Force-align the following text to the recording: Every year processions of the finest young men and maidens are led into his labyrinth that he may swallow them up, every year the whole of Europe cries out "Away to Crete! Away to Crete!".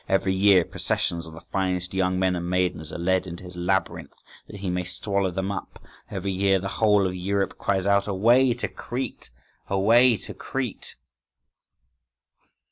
Every 0.09 0.33
year 0.33 0.65
processions 0.65 1.27
of 1.27 1.33
the 1.33 1.41
finest 1.41 1.93
young 1.93 2.17
men 2.17 2.35
and 2.35 2.49
maidens 2.49 2.91
are 2.91 2.97
led 2.97 3.27
into 3.27 3.43
his 3.43 3.55
labyrinth 3.55 4.23
that 4.47 4.55
he 4.61 4.67
may 4.67 4.83
swallow 4.83 5.29
them 5.29 5.51
up, 5.51 5.77
every 6.09 6.31
year 6.31 6.57
the 6.57 6.67
whole 6.67 7.05
of 7.05 7.13
Europe 7.13 7.59
cries 7.59 7.85
out 7.85 8.07
"Away 8.07 8.55
to 8.55 8.67
Crete! 8.67 9.29
Away 9.69 10.17
to 10.17 10.33
Crete!". 10.33 10.95